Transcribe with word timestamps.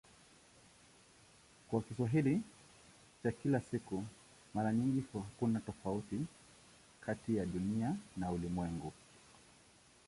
Kwa 1.69 1.81
Kiswahili 1.81 2.41
cha 3.23 3.31
kila 3.31 3.59
siku 3.61 4.03
mara 4.53 4.73
nyingi 4.73 5.03
hakuna 5.13 5.59
tofauti 5.59 6.17
kati 7.01 7.35
ya 7.37 7.45
"Dunia" 7.45 7.95
na 8.17 8.31
"ulimwengu". 8.31 8.91